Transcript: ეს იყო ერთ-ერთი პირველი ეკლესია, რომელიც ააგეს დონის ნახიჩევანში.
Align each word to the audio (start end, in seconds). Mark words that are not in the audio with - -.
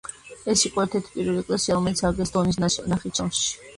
ეს 0.53 0.61
იყო 0.69 0.81
ერთ-ერთი 0.85 1.11
პირველი 1.17 1.43
ეკლესია, 1.43 1.77
რომელიც 1.81 2.01
ააგეს 2.09 2.33
დონის 2.39 2.59
ნახიჩევანში. 2.67 3.45